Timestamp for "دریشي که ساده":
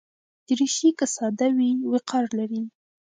0.47-1.47